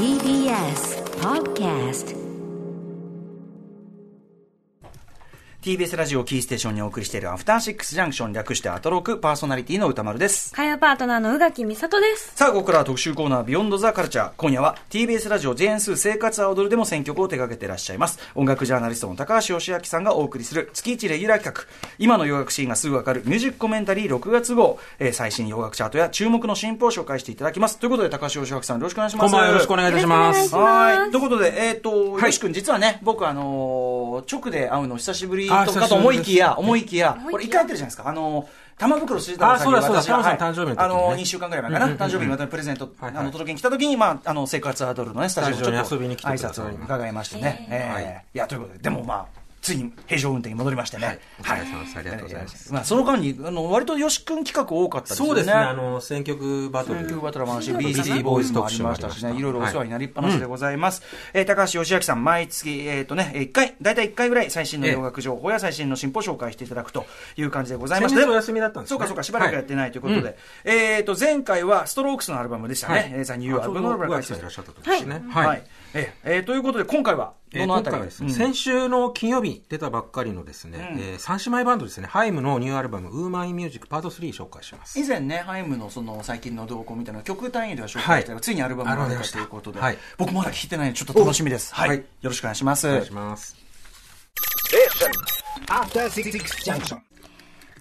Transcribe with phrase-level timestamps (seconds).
[0.00, 2.16] TBS Podcast
[5.62, 10.54] TBS ラジオキーステーションにお送りしているアフターシックスジャンクション略してアトロクパーソナリティの歌丸です。
[10.54, 12.32] 火曜パートナーの宇垣美里です。
[12.34, 14.32] さあ、ここからは特集コーナービヨンドザカルチャー。
[14.38, 18.18] 今夜は TBS ラジオ JN2 生活は踊るでも選曲を手掛けていらっしゃいます。
[18.34, 21.70] 音楽ジャーナリストの高橋義明さんがお送りする月1レギュラー企画。
[21.98, 24.78] 今の洋楽シーンがすぐわかるミュージックコメンタリー6月号。
[24.98, 27.78] えー最新洋楽チャートや注目の新譜を紹介していただきます。
[27.78, 29.30] ということで高橋義明さんよろしくお願いします。
[29.30, 30.54] こんばんはよろしくお願いいたします。
[30.56, 31.10] はい。
[31.10, 38.08] ということで、えっ、と、はいよし君、実はね、僕、あのー直で会うの久しぶりとあかと思いきや、思いきや、これ一回やってるじゃないですか。
[38.08, 38.46] あのー
[38.80, 40.18] 玉袋筋太郎さんにあそうだそうだ。
[40.18, 40.74] 私が玉さん誕生日のね。
[40.78, 43.20] あのー、2週間ぐらい前かな、うんうんうん誕生日にまたプレゼント、はいはい。
[43.20, 47.68] あの、届けに来た時に、まあ、あの、生活アドルのね、スタジオにに遊びに来て挨拶を伺いましてね。
[47.70, 47.92] えー。
[47.92, 51.18] はいいや、ということで、でもまあ、ついに平常運転に戻りましてね。
[51.38, 55.28] お疲れ様ですありがとうございますまあ、その間に、あの、割とよし君企画多かったですよね。
[55.28, 57.00] そうですね、あの、選曲バトル。
[57.00, 61.02] 選曲バトルもあるし、ビ BT ボーイズもありましたしね、いろいろお世話になりっぱなしでございます。
[61.34, 68.24] えー高橋義明さん、毎月、えっ、とね、1回、大体1回ぐらい最新の洋楽情報や最新の進歩を紹介していただくという感じでございまして。
[68.24, 70.38] お休みだったんですねそうかそうか、しばらくやってないということで。
[70.64, 72.94] えっ、と、前回はストロークスのアルバムでしたね。
[72.94, 75.22] はいえーザ・ニューアルバムのアルバム宇垣さんいらっしゃった時ですね。
[75.28, 75.62] はい。
[76.24, 77.92] えということで、今回は、えー今どのあたり？
[77.92, 84.98] 回はですね、先週の金曜日に出たばっかりのですね、えー三姉妹バンドですね、ハイムのニューアルバム、 Women in Music Part 3紹介します。
[84.98, 91.74] 以前ね、ハイムのその最近の動向みたいな曲単位では紹介したけど、はいついにアルバムが出たということで、はい僕まだ聴いてないのでちょっと楽しみです。
[91.74, 91.88] はい。
[91.88, 92.88] はいよろしくお願いします。
[92.88, 93.56] お願いします。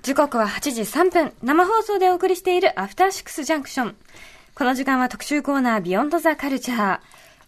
[0.02, 3.96] 時刻は8時3分、生放送でお送りしているアフターシックスジャンクション。
[4.56, 7.00] この時間は特集コーナービヨンドザカルチャー。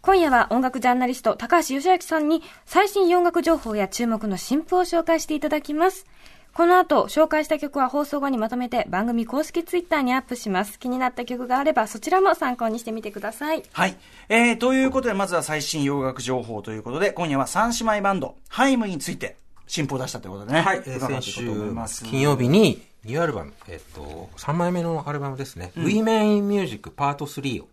[0.01, 6.07] 今夜は音楽ジャーナリスト高橋義明さんに最新洋楽情報や注目の新譜を紹介していただきます。
[6.55, 10.79] この後、紹介した曲は放送後にまとめて番組公式ツイッターにアップします。
[10.79, 13.61] 気になった曲があればそちらも参考にしてみてください。
[13.73, 13.95] はい。
[14.27, 20.61] えー、ということで、まずは最新洋楽情報ということで、今夜は三姉妹バンド、ハイムについて、新譜を出したということでね。
[20.61, 27.67] はい、えー先週末金曜日にニューアルバム、えっと、3枚目のアルバムですね、 Women in Music Part 3を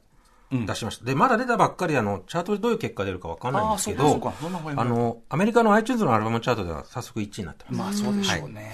[0.51, 1.05] 出しました。
[1.05, 4.33] で、まだ出たばっかりであの、チャートでどういう結果出るかわかんないんですけど、
[4.77, 8.03] あの、アメリカの iTunes のアルバムチャートでは早速1位になってます。
[8.03, 8.73] まあ、そうでしょうね。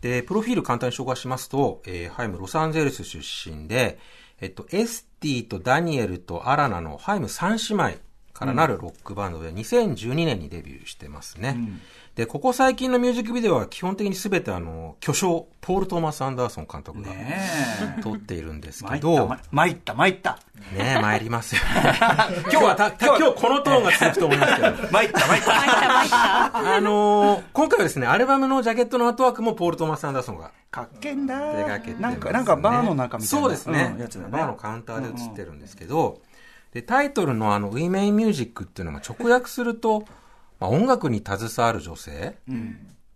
[0.00, 3.18] で、プロフィール簡単に紹介しますと、えーハイムロサンゼルス出
[3.50, 3.98] 身で、
[4.40, 7.98] えっと、エスティとダニエルとアラナのハイム3姉妹
[8.32, 11.56] からなるロックバンドで、2012年にデビューしてますね。
[12.18, 17.12] で、ここ最近のミュージックビデオは基本的に全てあの、巨匠、ポール・トーマス・アンダーソン監督が。
[18.02, 20.40] 撮っているんです参った、けど、ま参った、参った。
[20.76, 21.60] ねえ、参りますよ。
[22.50, 24.66] 今日はた、た今日このトーンが続くと思いますけど。
[24.90, 26.74] 参った、参った。
[26.74, 33.42] あのー今回はですね、アルバムのジャケットのアートワークもポール・トーマス・アンダーソンがかっけんだ手掛けてなんか、なんかバーの中みたいな。
[33.42, 33.92] そうですね。
[33.94, 34.32] うんやつだね。
[34.32, 36.20] バーのカウンターで映ってるんですけど、
[36.74, 40.04] で、タイトルのあの、ウィメインミュージックっていうのが直訳すると、
[40.60, 42.36] まあ、音楽に携わる女性、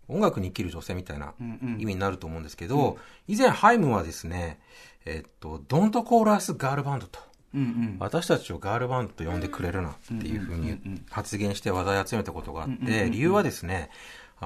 [0.07, 1.33] 音楽に生きる女性みたいな
[1.77, 4.59] 意味になると思うんですけど、以前ハイムはですね、
[5.05, 7.19] えっと、ドントコーラスガールバンドと。
[7.53, 7.97] うんうん。
[7.99, 13.89] 私たちをガールバンドと呼んでくれるなっていうふうに発言して話題を集めたことがあって、理由はですね、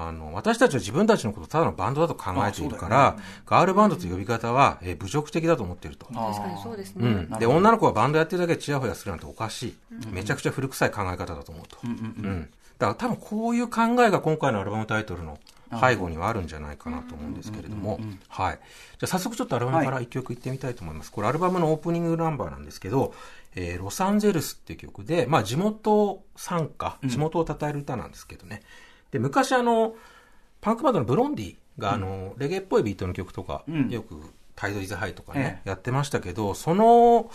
[0.06, 3.16] あの、私たちは自分たちのことをただのバンドだと考えているから、
[3.46, 6.06] ガールバンドという呼び方は、えー侮辱的だと思っていると。
[6.06, 7.06] 確かにそうですね。
[7.30, 7.38] うん。
[7.38, 9.76] で、女の子はバンドやってるだけでチヤホヤするなんておかしい。
[10.12, 11.78] めちゃくちゃ古臭い考え方だと思うと。
[11.84, 12.50] うん。
[12.78, 15.38] だから多分こういう考えが今回のアルバムタイトルの
[15.80, 17.98] 背後にはあるんじゃないかなと思うんですけれども。
[18.28, 18.58] はい。
[18.98, 21.10] じゃあ早速ちょっとアルバムから一曲いってみたいと思います。
[21.12, 23.12] これアルバムのオープニングナンバーなんですけど、
[23.54, 28.62] えーロサンゼルスっていう曲で、まあ地元参加、地元を称える歌なんですけどね。
[29.10, 29.94] で、昔あの、
[30.60, 34.20] パンクバンドのブロンディが、あの、レゲエっぽいビートの曲とか、んよく、
[34.54, 37.30] Tide Is High とかね、えやってましたけど、その、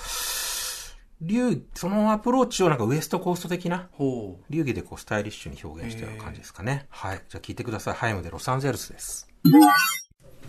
[1.21, 3.87] 流、そのアプローチをなんかウエストコースト的な。
[4.49, 6.85] 流儀でこうスタイリッシュに表現したような感じですかね。
[6.89, 7.21] はい。
[7.29, 7.93] じゃあ聞いてください。
[7.93, 9.27] ハイムでロサンゼルスです。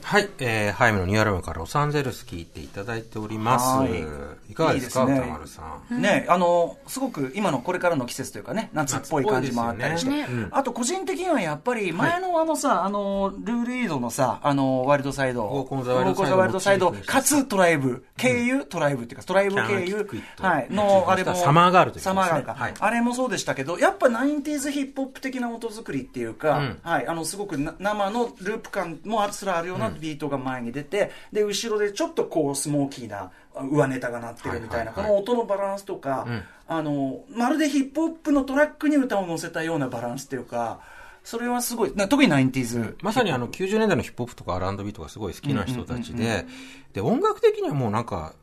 [0.02, 0.28] はい。
[0.38, 3.64] えー、ハイムのニューアルバムからロサンゼルス聞いていただいております。
[3.64, 4.52] はい。
[4.52, 5.18] いかがですかいいですね。
[5.18, 6.02] 歌丸さん？
[6.02, 10.10] ねあの、すごく今のこれからの季節というかね、夏っぽい感じもあったりして。
[10.10, 10.26] ね。
[10.50, 15.44] あと個人的にはやっぱり前のあのさ、あの、ルールイードのさ、あの、ワイルドサイド。
[15.44, 20.06] ウォークオンザワイルドサイドかつトライブ、経由、トライブっていうか、トライブ経由
[20.40, 21.34] はい、の、あれも。
[21.34, 22.74] サマーガールというサマーガールか、はい。
[22.78, 26.78] あれもそうでしたけど、やっぱ 90s ヒップホップ的な音作りっていうか、うん。
[26.82, 33.30] はい、あの、すごくな生のループ感もあすらあるようなビートが前に出て、で、後ろでちょっとこう、スモーキーな
[33.70, 36.42] 上ネタが鳴ってるみたいな、この音のバランスとか、ん。
[36.66, 40.80] あの、まるでヒップホップのトラックに歌を乗せたようなバランスっていうか、
[41.22, 42.96] それはすごい、な特に 90s。
[43.02, 46.46] まさにあの90年代のヒップホップとか R&B とかすごい好きな人たちで、
[46.92, 48.34] で、音楽的にはもうなんか、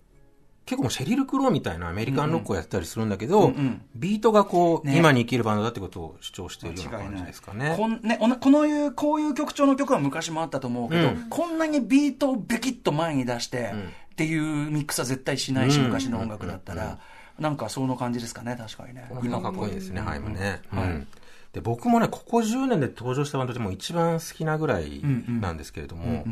[0.65, 3.53] 結構もうシェリル・クローみたいなアメリカンロックをやってたりするんだけど、
[3.95, 4.97] ビートがこう、ね。
[4.97, 7.73] 今に生きるバンドだってことを主張しているような感じですかね。
[7.75, 11.29] こんねおなこのいうこういう曲調の曲は昔もあったと思うけど、うん。
[11.29, 13.79] こんなにビートをベキッと前に出して、ん。
[14.11, 16.99] っていうミックスは絶対しないし、うん昔の音楽だったら、
[17.39, 19.05] なんかその感じですかね確かにね。
[19.09, 20.61] この辺がかっこいいですね、ハイムね。
[20.69, 20.83] はい。
[20.85, 21.07] うん
[21.53, 26.23] で僕もね、ここ10年で登場したバンドでもう一番好きなぐらいなんですけれども、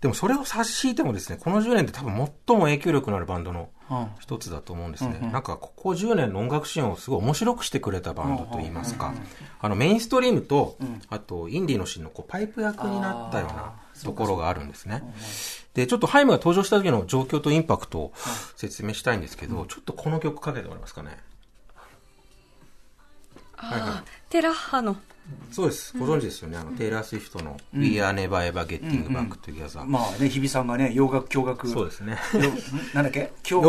[0.00, 2.14] でもそれを差し引いてもですね、この10年で多分
[2.46, 5.18] 最も影響力のあるバンドのうん一つだと思うんですね。
[5.20, 5.32] うんうん。
[5.32, 9.12] なんかここ10年の音楽シーンをすごい面白くしてくれたバンドといいますか、
[9.60, 10.78] あのメインストリームと、
[11.10, 15.02] あとインディーのシーンのこうパイプ役になったようなところがあるんですね。
[15.74, 18.12] で、ちょっとハイムが登場した時の状況とインパクトを
[18.56, 21.18] 説明したいんですけど、ちょっとこの曲かけてもらえますかね。
[23.56, 24.96] ああ、テラッハの。
[25.50, 25.96] そうです。
[25.98, 26.56] ご存知ですよね。
[26.56, 29.84] あの、テイラー・スウィフトの We Are Never Ever Getting Back Together。
[29.84, 32.16] まあね日比さんがね洋楽共学そうですね。
[32.94, 33.30] なんだっけ？
[33.50, 33.60] 洋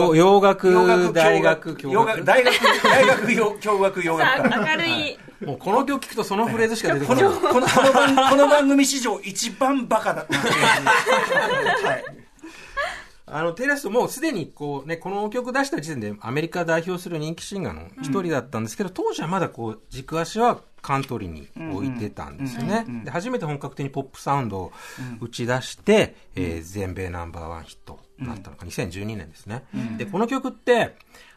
[0.42, 5.20] 楽洋楽大学共洋楽大学大学洋共学洋楽科明るい。
[5.46, 7.30] もうこの曲聞くとそのフレーズしか出てここない。
[7.30, 12.23] のこのこの番この番組史上一番バカだった はい
[13.26, 22.86] あの、テイラー・スウィフトもうすでにこうね、この曲出した時点でアメリカ代表する人気シンガーの一人だったんですけど、当時はまだこう、軸足はカントリーに置いてたんですよね。
[23.06, 24.72] で、初めて本格的にポップサウンドを
[25.22, 29.64] 打ち出して、えー全米ナンバーワンヒットになったのが2012年ですね。
[29.98, 30.96] で、この曲って、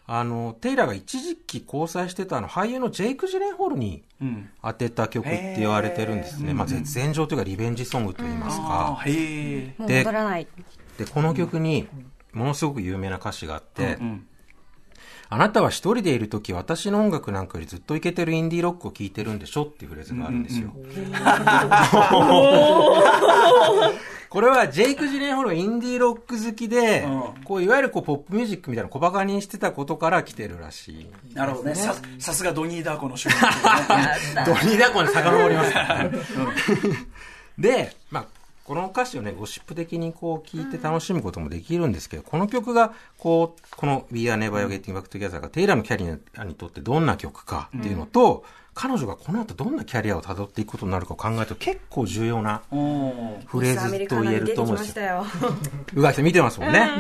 [0.09, 6.53] あの、テイラーが一時期交際してたあの俳優のジェイク・ジレンホールにうん当てた曲って言われてるんですね。
[6.55, 8.97] まあ、絶前場というかリベンジソングといいますか。
[9.01, 10.47] あーへえもう戻らない。
[10.99, 11.89] で、この曲に、
[12.33, 14.27] ものすごく有名な歌詞があって、うん
[15.29, 20.71] あなたは一人でいるとき、私の音楽なんかよりずっとイケてるインディーロックを聴いてるんでしょっていうフレーズがあるんですよ。
[24.29, 27.45] これはジェイク・ジレンホールがインディーロック好きで、うん。
[27.45, 31.07] こういわゆるこうポップミュージックみたいな小馬鹿にしてたことから来てるらしい。
[31.35, 31.75] なるほどね。
[31.75, 34.45] ささすがドニー・ダーコの主演ですね。
[34.47, 35.73] ドニーダコに遡ります。
[35.73, 36.11] からね。
[37.59, 38.27] で、まあ、
[38.67, 52.61] この歌詞をね、ゴシップ的にこう聞いて楽しむこともできるんですけど、この曲が、こう、この We Are Never Getting Back Together がテイラーのキャリアにとってどんな曲かっていうのと、彼女がこの後どんなキャリアを辿っていくことになるかを考えると結構重要な
[53.47, 55.05] フレーズと言えると思うんですよ。
[55.05, 55.27] よ。
[55.95, 56.91] うがいさん見てますもんね。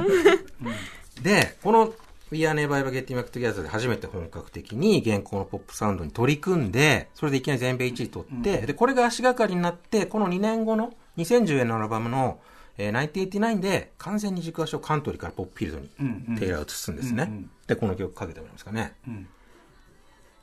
[1.22, 1.92] で、この
[2.30, 12.40] We Are Never Ever Getting Back Together で初めて本格的に現行のポップサウンドに取り組んで、それでいきなり全米1位取って、で、これが足がかりになって、この2年後の2010年のアルバムの、
[12.78, 17.24] えー、1989で完全に軸足をカントリーからポップフィールドにテイラーを移すんですね。
[17.24, 18.94] うんうんで、この曲かけてもらえますかね。
[19.08, 19.26] ん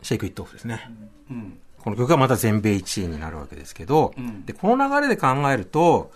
[0.02, 0.90] シェイクイットオフですね。
[1.30, 6.12] うんこの曲がまた全米1位になるわけですけど、んで、この流れで考えると、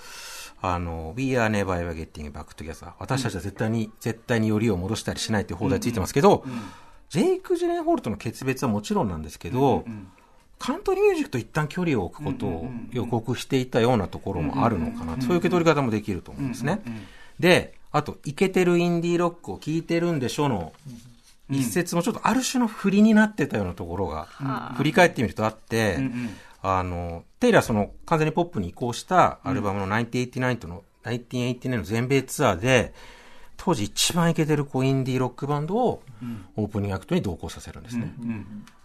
[0.62, 2.94] あの、We are never ever getting back together.
[3.00, 6.46] 私たちは絶対に、絶対によりを戻したりしないっていう放題ついてますけど、
[7.10, 9.84] ジェイク・ジレンホールとの決別はもちろんなんですけど、
[10.60, 15.22] カントリーミュージックと一旦距離を置くことを予告していたようなところもあるのかな。
[15.22, 16.82] そういう受け取り方もできると思うんですね。
[17.40, 20.74] で、あと、イケてるインディーロックを聴いてるんでしょの、
[21.50, 24.28] 一節もちょっとある種の振りになってたようなところが、
[24.78, 25.98] 振り返ってみるとあって、
[26.62, 32.94] あの、テイラーその完全にポップに移行したアルバムの1989との、1989年の全米ツアーで、
[33.58, 36.02] 当時一番イケてるこうインディーロックバンドを
[36.56, 38.14] オープニングアクトに同行させるんですね。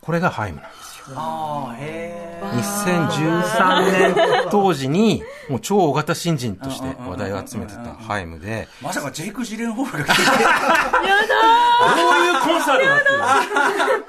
[0.00, 1.16] これがハイムなんですよ。
[1.16, 10.34] ああへえ2013年当時に、もう超大型新人として話題を集めてたハイムで、まさかジェイク・ジレンホールが来て どう
[12.24, 14.04] いうコンサートだっていう。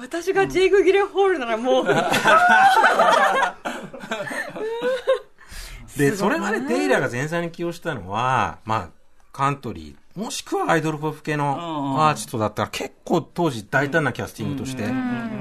[0.00, 1.86] 私がジェイク・ギレンホールならもう、
[5.96, 8.97] で、それまでテイラーが前座に起用したのは、まあ、
[9.38, 14.82] カントリー、もしくはアイドルポップ系のアーティストだったら結構当時大胆なキャスティングとして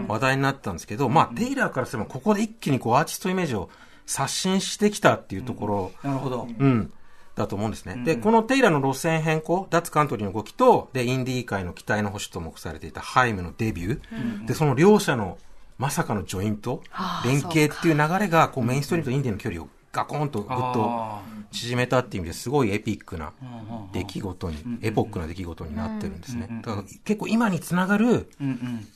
[0.07, 3.71] 話題になったんですけど、まあ、テイラーからすればここで一気にこうアーティストイメージを
[4.05, 6.47] 刷新してきたっていうところ、なるほど。
[6.59, 6.93] うん。
[7.33, 8.03] だと思うんですね。
[8.05, 15.39] で、このテイラーの路線変更、脱カントリーの動きと、で、インディー界の期待の星と目されていたハイムのデビュー、で、その両者の
[15.79, 16.83] まさかのジョイント、
[17.25, 23.32] 連携っていう流れが、こう、メインストリームとインディーの距離をガコンとぐっとあ縮めたっていう意味ですごいエピックな
[23.94, 26.48] 出来事に、エポックな出来事になってるんですね。
[26.63, 28.29] だから結構今につながる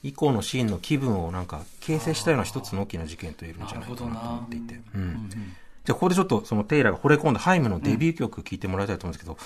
[0.03, 4.79] 以降のシーンの気分をなんか形成したような一つの大きな事件と言えるんじゃないかなと思っていて。
[4.95, 5.29] うん
[5.83, 9.37] じゃあここでちょっとそのテイラーが惚れ込んだハイムのデビュー曲聴いてもらいたいと思うんですけど、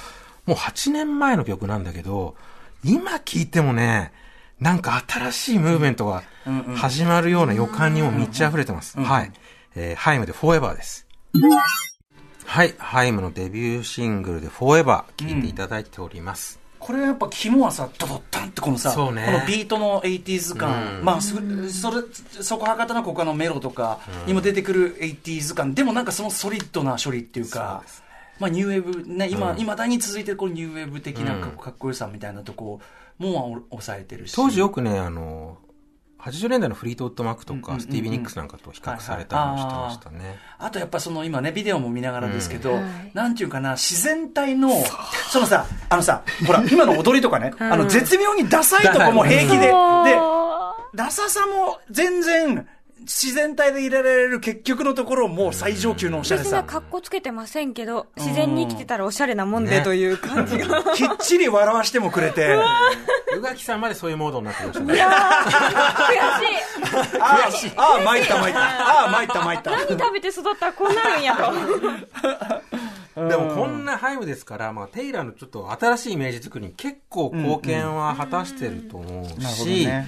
[0.46, 2.36] もう8年前の曲なんだけど、
[2.84, 4.12] 今聴いてもね、
[4.60, 6.24] なんか新しいムーブメントが
[6.76, 9.00] 始まるような予感にも満ち溢れてます。
[9.00, 9.32] はい。
[9.76, 11.05] えーハイムでフォーエバーです。
[12.46, 12.74] はい。
[12.78, 16.60] ハイムのデビューシングルでフォーエバー聴いていただいております。
[16.80, 18.96] これやっぱ肝はさドドッタンってこのさね。
[18.96, 19.16] この
[19.48, 21.04] ビートの 80s 感、うん。
[21.04, 22.04] まあそそれ
[22.42, 25.74] そこはかとなく他のメロとかにも出てくる 80s 感。
[25.74, 27.84] でもなんかそのソリッドな処理っていうか
[28.40, 29.60] まあニューウェーブね今、うん。
[29.60, 32.80] いまだに続いてるこのニューウェーブ的なかかっこよさみたいなとこ
[33.18, 34.34] も抑えてるし。
[34.36, 35.58] 当時よくね、あの、
[36.26, 40.40] 80年代のフリートウッドマックとか、スティービー・ニックスなんかと比較されたのをしてましたね。
[40.58, 42.82] あとやっぱその今ね、ビデオも見ながらですけど、うん。
[42.82, 43.12] はい。
[43.14, 44.72] なんていうかな、自然体の、
[45.30, 47.72] そのさ、あのさ、ほら、 今の踊りとかね、うん。
[47.72, 49.72] あの、絶妙にダサいとこも平気で、で、
[50.96, 52.68] ダサさも全然、
[53.02, 56.62] 自然体でいられる結局のところも最上級のおしゃれさ。
[56.62, 60.82] 別に格好つけてませんけど、自然に生きてたらおしゃれなもんでねという感じが。
[60.96, 62.58] きっちり笑わしてもくれて、
[63.38, 64.94] 宇垣さんまでそういうモードになってましたね。
[64.94, 64.98] 悔
[67.52, 67.72] しい。
[67.78, 68.60] ああ、ああ、参った参った。
[68.62, 69.72] ああ、参った参った。
[69.72, 71.54] 何食べて育ったらこうなるんやと。
[73.30, 80.08] でもこんなハイムですから、まあ、テイラーのちょっと新しいイメージ作りに結構貢献は果たしてると思うし、ね。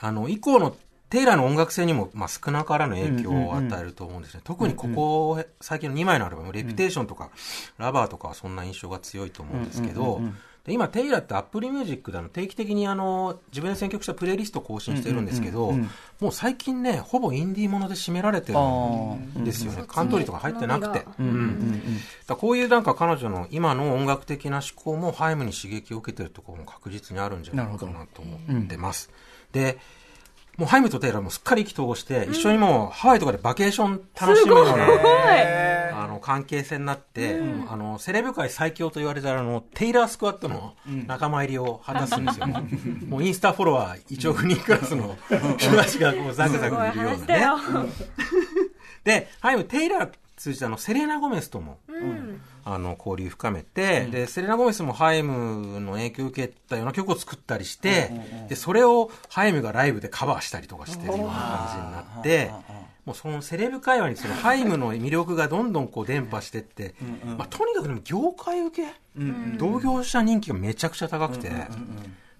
[0.00, 0.74] あの、以降の
[1.10, 4.40] テイラーの音楽性にも、まあ、少なからぬ影響を与えると思うんですね。
[4.44, 7.30] 特にここ、最近の2枚のアルバム、レピュテーションとか、
[7.78, 10.20] ラバーとかはそんな印象が強いと思うんですけど、
[10.64, 15.90] で今、テイラーってアップルミュージックであの定期的にあの自分で選曲したプレイリストを更新してるんですけど、うんうんうんうん
[16.20, 19.84] もう最近ね、ほぼインディーもので占められてるんですよね。
[19.88, 21.06] カントリーとか入ってなくて。
[21.18, 21.82] うんうんうん
[22.26, 29.08] だこういうなんか彼女の今の音楽的な志向もハイムに刺激を受けてるところも確実にあるんじゃないかなと思ってます。
[29.52, 29.78] で、
[30.60, 40.74] もうハイムとテイラーもすっかり意気投合して、一緒にもうハワイとかでバケーション楽しむような、あの関係性になって、あのセレブ界最強と言われたあのテイラースクワッドの
[41.06, 42.46] 仲間入りを果たすんですよ。
[43.08, 45.16] もうインスタフォロワー1億人クラスの
[45.56, 47.90] 人たちがこうザクザクいるようなね。
[49.02, 51.78] で、ハイム、テイラー通じてあのセレーナ・ゴメスとも、
[52.64, 58.10] あの交流深めて、でセレナ・ゴメスもハイムの影響を受けたような曲を作ったりして、
[58.48, 62.50] でそれをハイムがライブでカバーしたりとかしてるような感じになって、
[63.04, 66.94] もうそのセレブ界隈にそのハイムの魅力がどんどんこう伝播してって、
[67.36, 68.88] まあ、とにかくでも業界受け、
[69.58, 71.50] 同業者人気がめちゃくちゃ高くて、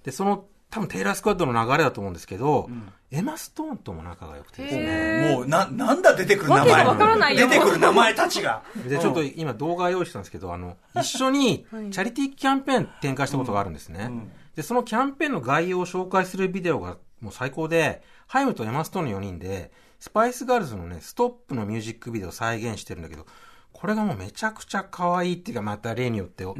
[0.04, 2.70] でその多分テイラースクワッドの流れだと思うんですけど、
[3.10, 6.86] エマ・ストーンとも仲が良くてですね、もう、な、なんだ出てくる名わけが前。
[6.86, 7.48] わからないよ。
[7.48, 8.62] 出てくる名前たちが。
[8.88, 14.10] で、ちょっと今動画用意したんですけど、あの、一緒にチャリティーキャンペーン展開したことがあるんですね。
[14.54, 23.26] で、そのキャンペーンの概要を紹介するビデオがもう最高で、ハイムとエマストーンの4人で、スパイスガールズのね、ストップのミュージックビデオを再現してるんだけど、
[23.72, 26.56] これがもうめちゃくちゃ可愛いっていうか、また例によってお,、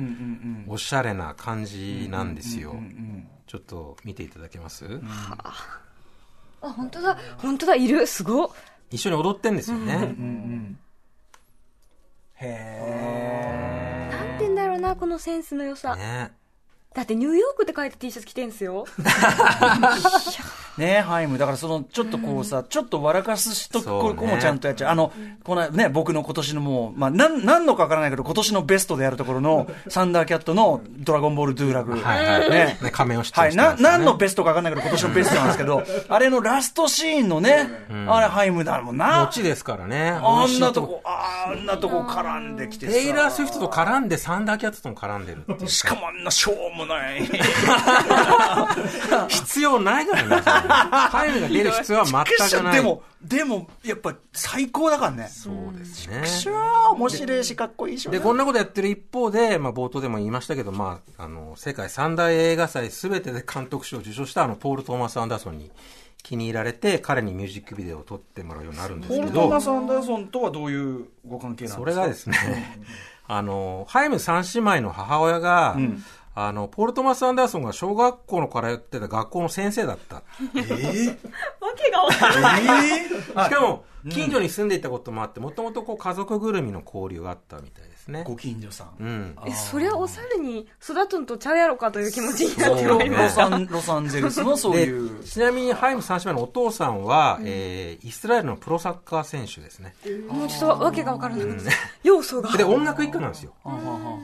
[0.69, 2.77] おしゃれな感じなんですよ。
[3.51, 5.01] ちょっと見ていただけます、
[6.63, 7.19] あ、本当だ。
[7.39, 8.07] 本当だ、いる。
[8.07, 8.49] すごっ。
[8.93, 10.15] 一緒に踊ってんですよね。
[12.37, 15.97] へなんて言うんだろうな、このセンスの良さ。
[15.97, 16.31] ね
[16.95, 18.85] だってニューヨークって書いた T シャツ着てんすよ。
[19.01, 19.03] え。
[20.81, 21.37] ねえ、ハイム。
[21.37, 24.93] だからその、ちょっとこうさ、ちょっと笑かす人、そうねこれもちゃんとやっちゃう。
[24.93, 25.13] あの、
[25.45, 31.93] このね、僕の今年のもう、まあ、なん、なんのかわからないけど、今年のベストでやるところの、サンダーキャットのドラゴンボールドゥーラグ。
[31.93, 32.51] はいはい。
[32.51, 37.69] ねね、仮面を出はい、な、演してますよね何のベストかわかんないけど、今年のベストなんですけど、あれのラストシーンのね、
[38.09, 39.27] あれハイムだもんな。
[39.27, 40.11] 持ちですからね。
[40.11, 42.93] あんなとこ、あんなとこ絡んできてさ。
[42.93, 45.69] テイラー・スウィフトと絡んで、サンダーキャットとも絡んでる。
[45.69, 47.21] しかもあんなしょうもない。
[49.29, 50.43] 必要ないからね。
[50.71, 52.75] ハイムが出る必要は全くない。
[52.77, 55.29] でも、でも、やっぱ最高だからね。
[55.29, 56.27] そうですね。
[56.27, 58.09] しゃー、面白いし、かっこいいし。
[58.11, 65.71] で、こんなことやってる一方で、まあ、冒頭でも言いましたけど、まあ、あの、世界三大映画祭すべてで監督賞を受賞したあの、ポール・トーマス・アンダーソンに
[66.23, 71.79] 気に入られて、彼にミュージックビデオを撮ってもらうようになるんですけポール・トーマど、ス・アンダーソンとはどういうご関係なんですか？
[71.81, 72.81] それがですね、
[73.27, 75.77] あの、ハイム三姉妹の母親が、
[76.35, 80.23] あの、ポール・トーマス・アンダーソンが小学校のからやってた学校の先生だった。
[80.55, 81.09] えー、
[81.61, 82.63] わけがわかんない。
[82.99, 88.25] えー、 しかも、近所に住んでいたこともあって、もともとこう家族ぐるみの交流があったみたいですね。
[88.27, 89.03] ご近所さん。
[89.03, 89.37] うん。
[89.47, 95.25] え、そりゃお猿に育つんとちゃうやろかという気持ちになってそうまいりましロサン、ロサンゼルスのそうでいう。
[95.25, 99.95] ちなみにハイム三姉妹のお父さんは、えーイスラエルのプロサッカー選手ですね。
[100.29, 100.35] た。
[100.35, 101.69] もうちょっとわけがわからないです。
[102.03, 102.57] 要素が。
[102.57, 103.53] で、音楽一家なんですよ。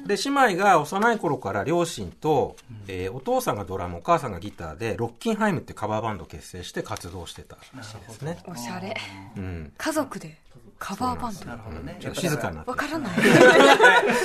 [0.07, 2.57] で、姉妹が幼い頃から両親と、
[2.89, 8.39] えーお父さんがドラム、お母さんがギターで、ロッキンハイムってカバーバンドを結成して活動してたらしいですね。
[8.47, 8.95] おしゃれ。
[9.37, 9.73] うん。
[9.77, 10.37] 家族で
[10.79, 11.45] カバーバンド。
[11.47, 11.97] なるほどね。
[12.01, 13.19] ちょっと静かになわからない。
[13.19, 13.23] い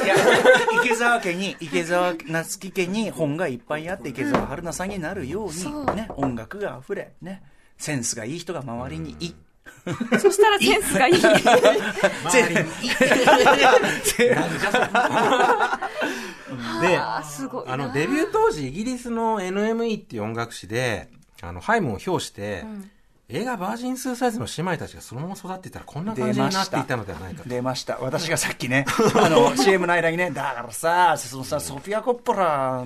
[0.07, 0.15] や、
[0.83, 7.43] 池澤家に、池澤夏樹家に本がいっぱいあって、池澤春菜さんになるように、ね、音楽が溢れ、ね、
[7.77, 9.33] センスがいい人が周りにい、
[10.19, 11.13] そしたらセンスがいい。
[16.81, 17.23] で、あ
[17.77, 21.07] の、デビュー当時、イギリスの NME っていう音楽誌で、
[21.41, 22.65] あの、ハイムを評して、
[23.31, 27.49] 映画バージンスーサイズの姉妹たちがそのまま育っていたらこんな感じになっていたのではないかと。
[27.49, 27.97] 出ました。
[27.99, 28.85] 私がさっきね
[29.15, 32.83] あの CM の間にねだからさそのさソフィア・コッポラ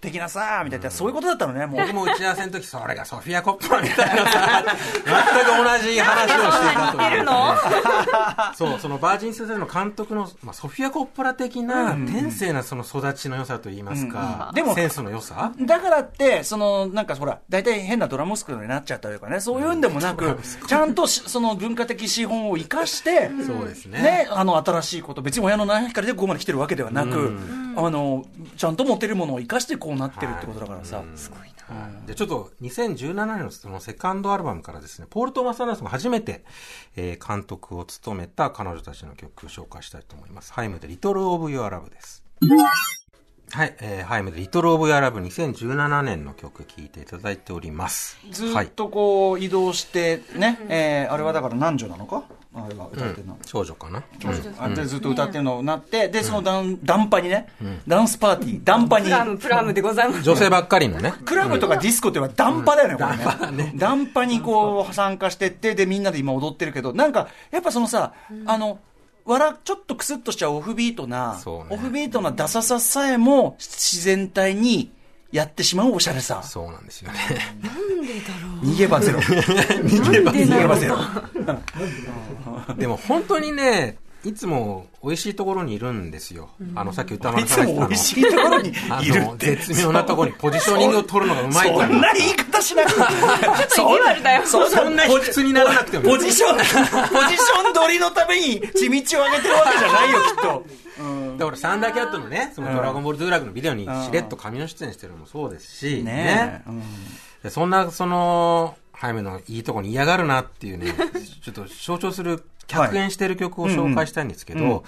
[0.00, 1.88] 的なさみたいなそういうことだったのねもう。
[1.88, 4.64] 僕も打ち合わせの時、それがソフィア・コッポラみたいなさ、
[5.04, 7.32] 全く同じ話をしていたという、ね。
[8.54, 14.54] そう、そのバージンスーサイズの監督の、まあ、ソフィア・コッポラ的な天性なその育ちの良さといいますか、うん。
[14.54, 15.52] でもセンスの良さ。
[15.60, 27.36] だからって、その、なんかほら、大体変なドラムスクールになっちゃったというかね、そういうんでもなく、ちゃんとしその文化的資本を生かして、そうですねね、あの、新しいこと、別に親の七光でここまで来てるわけではなく、
[27.76, 31.02] あの、ちゃんと持ってるものを生かしてこうなってるってことだからさ。
[31.16, 31.48] すごいな。
[32.06, 36.44] でちょっと2017年のそのセカンドアルバムからですね、ポール・トーマス・アンダーソンが初めて、
[36.96, 40.52] えー監督を務めた彼女たちの曲を紹介したいと思います。
[40.52, 42.24] ハイムでリトル・オブ・ユア・ラブです。
[43.50, 48.18] はい、えーハイムでリトル・オブ・ユア・ラブ2017年の曲聴いていただいております。
[48.30, 48.66] ずっはい。
[48.68, 52.24] とこう移動してね、えーあれはだから男女なのか？
[52.54, 53.38] あれは歌ってるの。
[53.46, 54.02] 少女かな、
[54.58, 57.46] あでずっと歌ってるのになって、で、そのダンダンパにね、
[57.86, 60.22] ダンスパーティー、ダンパにプ、ラム、プラムでございます。
[60.22, 61.12] 女性ばっかりのね。
[61.24, 63.72] クラブとかディスコっていうのはダンパだよね、これね。
[63.76, 68.14] ダンパにこう参加してって、で、みんなで今踊ってるけど、なんか、やっぱそのさ、
[68.46, 68.80] あの、
[69.28, 74.90] 笑、ちょっとクスッとしちゃうオフビートな、ねオフビートなダサささえも自然体に
[75.30, 76.42] やってしまうおしゃれさ。
[76.42, 77.18] そうなんですよね。
[78.62, 79.20] 逃げ場ゼロ。
[79.20, 80.96] 逃げ場 逃げ場ゼロ。
[82.74, 86.50] でも本当にね、いつも美味しいところにいるんですよ。
[86.74, 88.72] あの、さっき歌丸いさんが言ってたつも美味しいところにい
[89.12, 89.56] るって。
[89.56, 92.96] 絶妙なところにポジショニングを取るのがうまいとそいうんな言い方しなくて。
[92.96, 93.08] ちょっ
[93.68, 94.46] と意地悪だよ。
[94.46, 96.04] そんな卑屈にならなくても。
[96.04, 100.88] いいポジション、ポジション取りのために地道を上げてるわけじゃないよ、きっと。
[101.38, 106.62] だからサンダーキャットのね、そのドラゴンボールドゥーラグのビデオにしれっと髪の出演してるのもそうですし、ね。
[106.66, 106.82] うん。
[107.44, 110.92] でそんな、その、ハイメのいいとこに嫌がるなっていうね、
[111.40, 114.84] ちょっと象徴する、客演してる曲を紹介したいんですけど、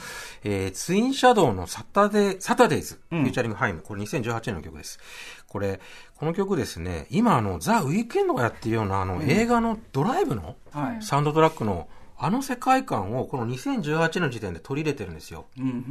[0.73, 5.01] ツインシャドウのサタデー、サタデイズ、フューチャリングハイム、これ2018年の曲です。
[5.49, 5.81] これ、
[6.17, 11.03] この曲ですね、今あの、ザ・ウィークエンドがやってるようなあの、映画のドライブのはい。
[11.03, 11.89] サウンドトラックの
[12.23, 15.47] あの世界観をこの2018の時点で取り入れてるんですよ。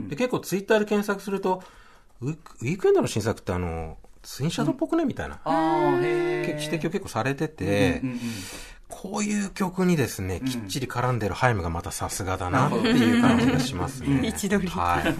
[0.07, 1.63] で結構ツイッターで検索すると、
[2.21, 5.05] ウィークエンドの新作ってあの、ツインシャドウっぽくね？
[5.05, 5.39] みたいな。
[5.43, 6.61] あーへー。
[6.61, 8.19] 指摘を結構されてて、うんうんうん
[8.89, 14.27] こういう曲にですね、きっちり絡んでるハイムがまたさすがだなっていう感じがしますね。
[14.27, 15.13] 位置取りはい。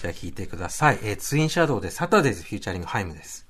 [0.00, 0.98] じゃあ聴いてください。
[1.02, 3.46] えーツインシャドウでサタデーズフューチャリングハイムです。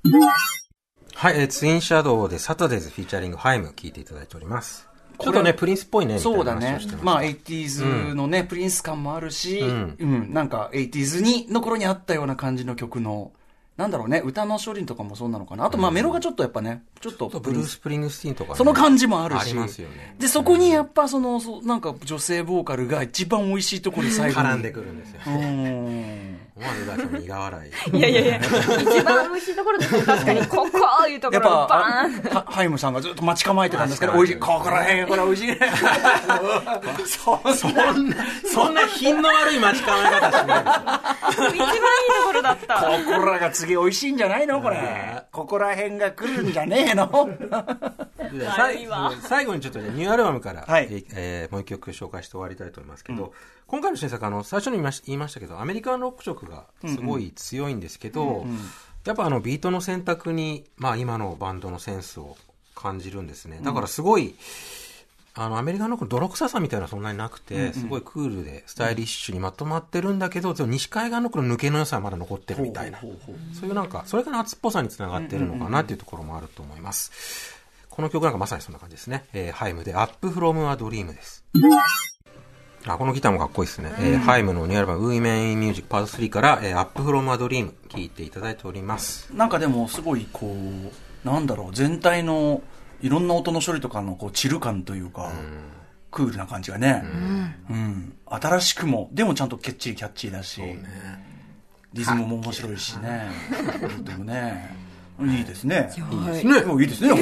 [1.14, 4.88] はい、えーツインシャドウでサタデーズフューチャリングハイム聴いていただいております。
[5.20, 6.96] ちょっとね、プリンスっぽいね、そうだね話をして。
[6.96, 9.68] まあ、ま 80s のね、プリンス感もあるし、うう
[10.06, 13.32] んん、なんか 80s に、の頃にあったような感じの曲の、
[13.82, 15.64] なんだろうね、歌の処理とかもそうなのかな。
[15.64, 17.40] あと、まあ、メロがちょっとやっぱね、ちょっとす。
[17.40, 19.40] ブルース・スプリングスティーンとかね、その感じもあるし。
[19.40, 20.14] ありますよね。
[20.20, 24.46] で、そこにやっぱその、そなんか女性ボーカルが一番美味しいところで最後に。
[24.46, 25.20] 絡んでくるんですよ。
[25.26, 26.38] うん。
[26.54, 27.96] 思わずだけど苦笑い。
[27.96, 30.02] いやいやいや、一番美味しいところですね。
[30.02, 32.34] 確かに、ここいうとこやっぱ、ろをバあーン。
[32.34, 34.38] はハイムさんがずっと待ち構えてたんですけど、美味しい。
[34.38, 35.58] ここら辺、これ美味しいね。
[37.06, 37.94] そそんな、
[38.44, 40.62] そんな品の悪い待ち構え方しない。
[41.32, 42.74] 一番いいところだった。
[42.74, 42.82] こ
[43.20, 44.60] こらが次美味しいんじゃないの？
[44.60, 45.22] これ。
[45.32, 47.30] ここら辺が来るんじゃねえの？
[48.56, 48.86] 最
[49.22, 53.32] 最後にちょっとね、ニューアルバムから、はいええーもう一曲紹介して終わりたいと思いますけど、
[53.72, 58.44] 今回の新作、あの、最初に言いましたけど、アメリカンロック色がすごい強いんですけど、
[59.06, 62.36] やっぱあの、ビートの選択に、まあ今のバンドのセンスを
[62.74, 63.60] 感じるんですね。
[63.62, 64.34] だからすごい、
[65.32, 73.00] あの、アメリカンロックの泥臭さみたいなのはそんなになくて、すごいクールで、スタイリッシュにまとまってるんだけど、でも西海岸ロックの抜けの良さはまだ残ってるみたいな。
[73.58, 77.10] そういうなんか、それが夏っぽさにつながってるのかなっていうところもあると思います。
[77.88, 79.24] この曲なんかまさにそんな感じですね。
[79.32, 81.44] えーハイムで Up From a Dream です。
[82.86, 83.92] あ、このギターもかっこいいですね。
[83.98, 89.30] えーハイムのニューアルバム Women in Music Part 3から、えー、Up From a Dream 聴いていただいております。
[89.34, 90.54] なんかでもすごいこ
[91.24, 92.62] う、なんだろう、全体の
[93.00, 95.30] いろんな音の処理とかのこうチル感というか、
[96.10, 97.04] クールな感じがね、
[97.70, 98.14] うん。
[98.26, 100.60] 新しくも、でもちゃんときっちりキャッチーだし、
[101.92, 103.30] リズムも面白いしね、
[104.04, 104.76] でもね、
[105.20, 105.90] いいですね。
[105.98, 107.10] はいね、もういいですね。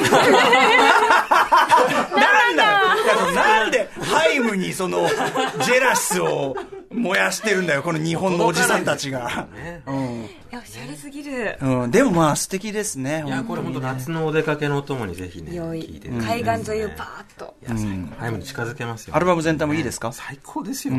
[3.71, 6.57] で、ハイムにその、ジェラスを
[6.91, 9.47] 燃やしてるんだよ、この日本のおじさんたちが。
[9.55, 9.83] ね。
[9.87, 10.25] うん。
[10.25, 11.57] いや、おしゃれすぎる。
[11.63, 13.23] うん、でもまあ素敵ですね。
[13.27, 16.09] いや、これ本当ね夏のお出かけのお供にぜひね、良い聞いて。
[16.09, 17.55] 海岸沿いをパーッと。
[17.63, 18.17] いや、最高。
[18.21, 19.15] ハイムに近づけますよ。
[19.17, 20.13] アルバム全体もいいですか？
[20.13, 20.95] 最高ですよ。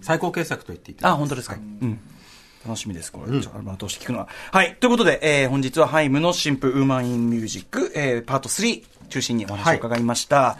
[0.00, 1.56] 最高傑作と言っていいあ、本当ですか？
[1.56, 2.00] うん。
[2.64, 3.36] 楽しみです、これ。
[3.36, 4.28] アルバム通して聞くのは。
[4.52, 4.76] はい。
[4.78, 10.56] ということで、えー本日はハイムの新譜ウーマンインミュージック、えーパート3中心にお話を伺いました。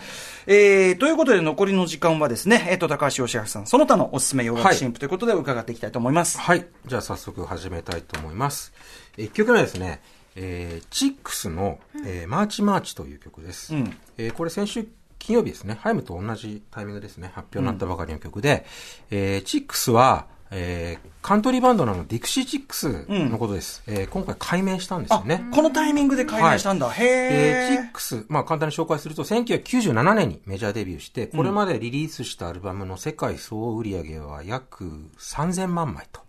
[0.46, 6.38] えーということで、残りの時間はですね、えっ、と、高橋芳朗さん、その他のおすすめ洋楽新譜ということで伺っていきたいと思います。
[6.38, 6.66] はい。
[6.86, 8.74] じゃあ早速始めたいと思います。
[9.16, 10.02] 1曲目はですね、
[10.36, 13.74] えーチックスの、えーマーチマーチという曲です。
[13.74, 14.86] うんえーこれ先週
[15.18, 18.66] 金曜日ですね、ハイムと同じタイミングですね、発表になったばかりの曲で、
[19.10, 23.84] えーチックスは、えーカントリーバンドのディクシーチックスのことです。
[23.86, 26.88] えー今回改名したんですよあね。、このタイミングで改名したんだ。
[26.88, 27.76] で、へー。
[27.76, 36.20] チックス、まあ簡単に紹介すると、1997年にメジャーデビューして、これまでリリースしたアルバムの世界総売上は約3000万枚と。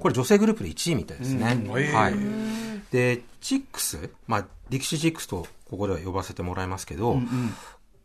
[0.00, 1.58] これ女性グループで1位みたいですね。
[1.64, 2.14] うんはい。
[2.92, 7.18] で、チックス、まあ、ディキシーチックスとここでは呼ばせてもらいますけど、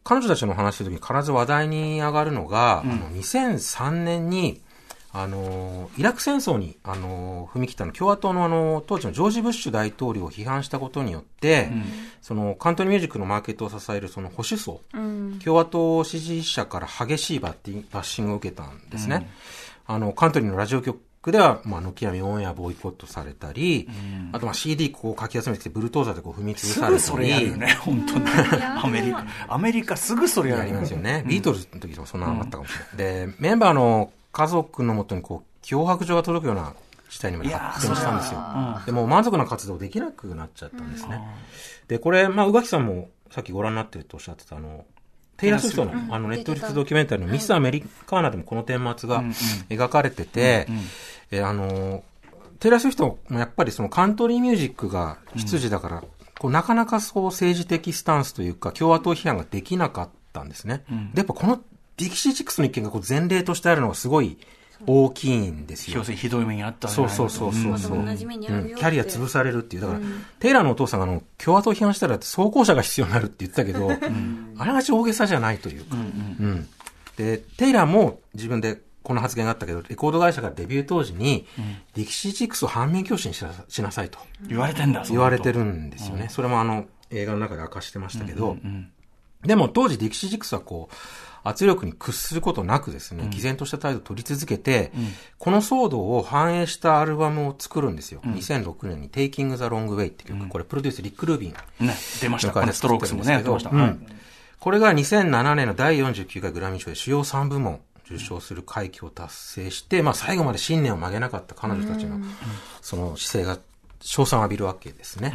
[0.03, 4.61] 彼女たちの話するときに必ず話題に上がるのが、あの2003年に、
[5.13, 11.69] あのイラク戦争に、あの踏み切ったの共和党のあの当時のジョージ・ブッシュ大統領を批判したことによって、
[12.21, 14.81] そのカントリーミュージックのマーケットを支えるその保守層、
[15.43, 19.29] 共和党支持者から激しいバッティンバッシングを受けたんですね。
[19.85, 23.87] あのカントリーのラジオ局では、まあ、軒並みオンエアボイコットされたり、
[24.31, 28.25] あとまあ CD こうかき集めてきてブルトーザーでこう踏み潰すされたぐそれやるね、本当に。
[28.81, 29.25] アメリカ。
[29.47, 31.23] アメリカすぐそれやるありますよね。
[31.27, 33.27] ビートルズの時とかそんなのあったかもしれない。
[33.27, 36.73] で、メンバーの家族のもとにこう、脅迫状が届くような
[37.09, 38.39] 事態にまで発展したんですよ。
[38.85, 41.21] でもう満足な活動できなくなっちゃったんですね。
[41.87, 44.85] で、これ、まあ、宇垣さんもさっきご覧になってるとおっしゃってた、あの、
[45.37, 49.23] テイラー・スウィフトの、あの、ネットフリックスドキュメンタリーのミス・アメリカーナでもこの顛末が
[49.69, 50.67] 描かれてて、
[51.31, 52.03] え、あの、
[52.59, 56.03] テイラー・スウィフトもやっぱりそのカントリーミュージックが出自だから、
[56.39, 60.83] こうなかなかそう政治的スタンスというか、共和党批判ができなかったんですね。
[61.13, 61.59] で、やっぱこの
[62.01, 64.37] ディキシーチックスの意見がこう前例としてあるのがすごい
[64.87, 65.97] 大きいんですよ。
[65.97, 66.03] 要。
[66.03, 68.05] するにひどい目にあったそうそうそうそうそう、うん。
[68.05, 69.83] キャリア潰されるっていう。
[69.83, 69.99] だから、
[70.39, 73.91] テイラーのお父さんがあの、共和党批判したら装甲車が必要になるって言ってたけど、
[74.57, 75.85] あれがち大げさじゃないという。
[75.85, 76.67] か、うん。
[77.17, 81.45] で、テイラーも自分でこの発言があったけど、レコード会社がデビュー当時に、
[81.93, 84.17] ディキシーチックスを反面教師にしなしなさいと。
[84.47, 85.59] 言われてんだ、言われてる。
[85.59, 86.27] るんですよね。
[86.29, 88.57] それもあの、映画の中で明かしてましたけど、
[89.43, 90.95] でも当時ディキシーチックスはこう、
[91.43, 94.91] 圧力に屈することなくですね、毅然とした態度を取り続けて、
[95.37, 98.21] この騒動を反映したアルバムを作るんですよ。
[98.23, 101.53] 2006年に Taking the Long Way って曲、これプロデュースリック・ルービン。
[101.85, 102.49] ね、出ました。
[102.49, 103.69] の会でストロークスもね、やってました。
[103.69, 103.77] うん。
[103.79, 103.97] はい
[104.61, 112.19] これが2007年の第49回グラミー賞で主要3部門受賞する快挙を達成して、まあ最後まで信念を曲げなかった彼女たちの、
[112.79, 113.59] その姿勢が
[114.01, 115.33] 賞賛を浴びるわけですね。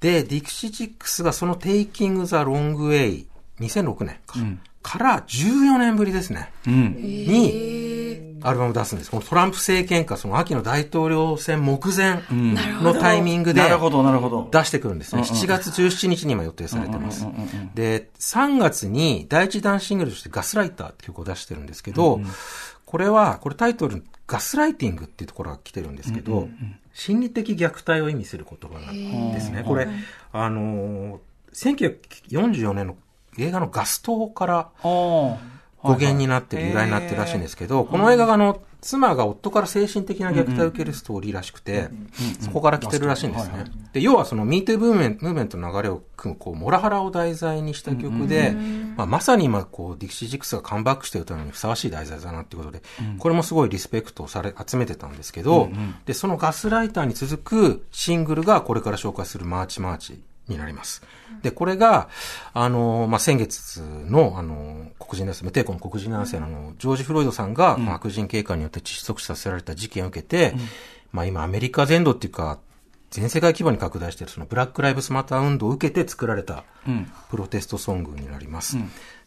[0.00, 3.26] で、ディクシーチックスがその Taking the Long Way
[3.60, 4.38] 2006年か、
[4.82, 6.52] から14年ぶりですね。
[6.66, 6.96] うん。
[6.96, 9.10] に、アルバムを出すんです。
[9.10, 12.20] このトランプ政権下、その秋の大統領選目前
[12.82, 14.48] のタイミングでなるほど、なるほど。
[14.50, 15.22] 出してくるんですね。
[15.22, 17.26] 7月17日に今予定されてます。
[17.74, 22.20] で、3月に第一弾シングルとしてガスライターって曲を出してるんですけど、
[22.86, 26.48] これは、これタイトル、ガスライティングっていうところが来てるんですけど、
[26.94, 29.62] 心理的虐待を意味する言葉なんですね。
[29.66, 29.86] これ、
[30.32, 31.98] あのー、
[32.30, 32.96] 1944年の
[33.42, 35.38] 映画のガス灯から語
[35.82, 41.90] 源になってる、由来になってるらしいんですけど、この映画があの、妻が夫から精神的な虐待を受けるストーリーらしくて、
[42.40, 43.66] そこから来てるらしいんですね。
[43.92, 48.54] で、要はその、ミートゥームーメントの流れを汲む、こう、モラハラを題材にした曲で、
[48.96, 52.82] まあ、まさに今、こう、ディクシー・チックスがカムバックして歌うのにふさわしい題材だなっていうことで、
[53.18, 55.68] これもすごいリスペクトをされ、集めてたんですけど、
[56.06, 61.02] で、そのガスライターに続くシングルがこれから紹介するマーチマーチになります。
[61.42, 62.08] で、これが、
[62.52, 70.54] あの、まあ、先月の、あの、黒人男性、無抵抗の黒人男性のあの、ジョージ・フロイドさんが、まあ白人警官によって窒息死させられた事件を受けて、
[71.12, 72.58] まあ、今アメリカ全土っていうか、
[73.10, 76.64] 全世界規模に拡大しているそのブラック・ライブスマター運動を受けて作られた
[77.30, 78.76] プロテストソングになります。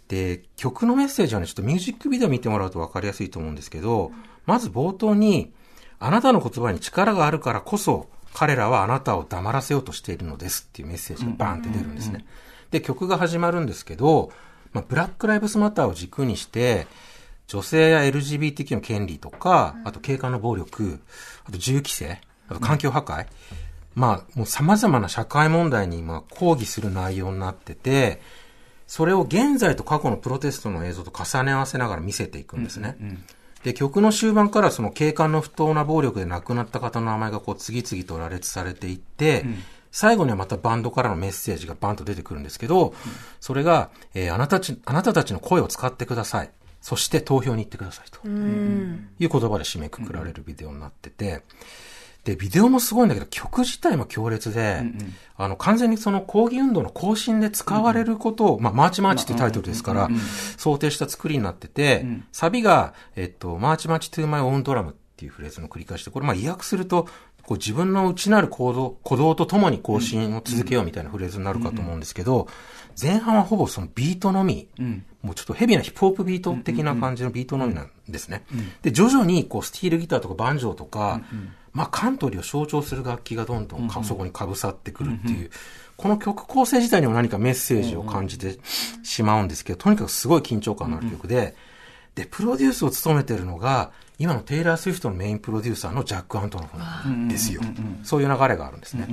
[0.08, 4.12] で、曲のメッセージはね、ちょっとミュージックビデオ見てもらうと分かりやすいと思うんですけど、
[4.46, 5.52] まず冒頭に、
[6.00, 12.26] あなたの言葉に力があるからこそ、彼らはあなたを黙らせようとしているのですっていうメッセージがバーンって出るんですね。
[12.72, 14.32] で、曲が始まるんですけど、
[14.74, 16.88] まあ、ブラック・ライブスマターを軸にして、
[17.48, 21.00] 女性や LGBTQ の権利とか、あと警官の暴力、
[21.46, 22.20] あと銃規制、
[22.50, 23.28] あと環境破壊、
[23.96, 28.22] まあ、もう様々な社会問題に今抗議する内容になってて、
[28.88, 32.98] それを現在と過去のプロテストの映像と重ね合わせながら見せていくんですね。
[33.64, 39.46] で、曲の終盤からその警官の不当な暴力で亡くなった方の名前がこう次々と羅列されていって、
[39.92, 42.94] 最後にはまたバンドからのメッセージがバンと出てくるんですけど、
[43.40, 46.50] それが、えーあなたたち、あなたたちの声を使ってください。
[46.82, 48.20] そして投票に行ってくださいと。
[48.26, 49.08] うん。
[49.18, 51.44] いう言葉で締めくくられるビデオになってて、
[52.24, 54.84] で、ビデオもすごいんだけど、曲自体も強烈で、
[55.36, 60.10] あの、完全にその抗議運動の行進で使われることを、まあ、マーチマーチっていうタイトルですから、
[60.58, 67.08] 想定した作りになってて、サビが、えっと、 March march to my own drum っていうフレーズの繰り返しで、これ、まあ、意訳すると、
[67.44, 72.48] こう自分の内なる行動、鼓動とともに行進を続けようみたいなフレーズになるかと思うんですけど、
[73.02, 74.70] 前半はほぼそのビートのみ、
[75.22, 78.46] もうちょっとヘビーなヒップホップビート的な感じのビートのみなんですね。
[78.82, 81.22] で、徐々にこうスティールギターとかバンジョーとか、
[81.74, 85.50] まあカントリーを象徴する楽器がどんどんかそこにかぶさってくるっていう、
[85.98, 88.60] この曲構成自体にも何かメッセージを感じて
[89.04, 91.56] しまうんですけど、とにかくすごい緊張感のある曲で、
[92.16, 97.62] で、プロデュースを務めてるのが、今のテイラー・スウィフトのメインプロデューサーのジャック・アントノフなんですよ。
[98.04, 99.08] そういう流れがあるんですね。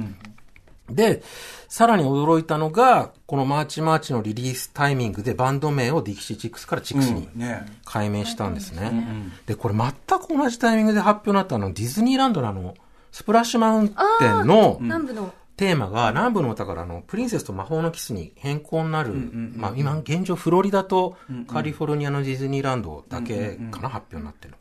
[0.95, 1.23] で、
[1.69, 7.67] さらに驚いたのが、このマーチマーチのリリースタイミングでバンド名をディキシーチックスからチックスにね。
[7.85, 9.31] 改名したんですね。
[9.47, 12.75] で、これ全く同じタイミングで発表になったのはディズニーランドのあの、
[13.13, 13.95] スプラッシュマウンテ
[14.43, 15.35] ンの南部の。
[15.57, 19.13] テーマが南部の歌からあの、プリンセスと魔法のキスに変更になる、
[19.55, 24.57] まあ今現状フロリダとカリフォルニアのディズニーランドだけかな、発表になってるの。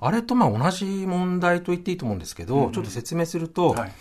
[0.00, 3.92] あれとまあ同じ問題と言っていいと思うんですけど、ちょっと説明すると、はい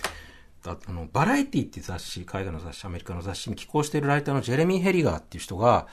[0.65, 5.87] ああの、バラエティっていう雑誌、海外の雑誌、アメリカの雑誌に寄稿しているライターのジェレミー・ヘリガーっていう人が、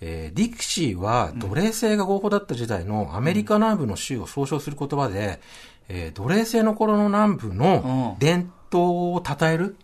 [0.00, 5.40] えーディクシーは奴隷制が合法だった時代のアメリカ南部の州を総称する言葉で、
[5.88, 9.76] えー奴隷制の頃の南部の伝統を称える、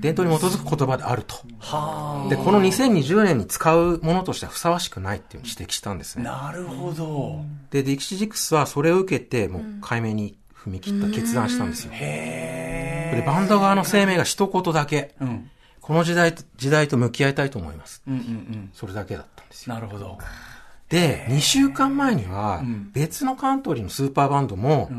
[0.00, 1.36] 伝統に基づく言葉であると。
[1.58, 6.24] はで、この2020年に使うものとしてはふさわしくないっていう指摘したんですあね。
[6.24, 7.42] なるほど。
[7.70, 11.92] で、ディクシー・ジックスはそれを受けて、もう解明に踏み切った、決断したんですよ。
[11.94, 15.50] へで、バンド側の声明が一言だけ、えうん。
[15.80, 18.02] この時代と、時代と向き合いたいと思います。
[18.06, 18.70] うんうんうん。
[18.72, 19.74] それだけだったんですよ。
[19.74, 20.18] なるほど。
[20.88, 24.90] で、2週間前には、別のカントリーのスーパーバンドも、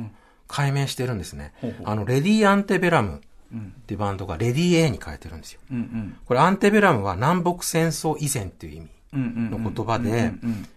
[0.47, 1.54] 改名してるんですね。
[1.62, 1.88] ほうほう。
[1.88, 3.21] あの、レディ・アンテベラム
[3.56, 5.62] っていうバンドが、レディ A に変えてるんですよ。
[5.71, 6.17] うんうん。
[6.26, 10.34] これ、アンテベラムは南北戦争以前っていう意味の言葉で、